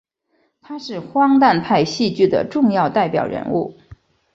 [0.63, 3.77] 他是荒诞派戏剧的重要代表人物。